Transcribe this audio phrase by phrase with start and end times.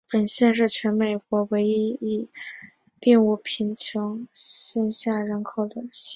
[0.09, 2.29] 本县是全美国唯一
[2.99, 6.09] 并无贫穷线下人口的县。